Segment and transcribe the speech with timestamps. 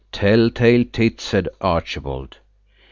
[0.11, 2.39] "Tell tale tit," said Archibald.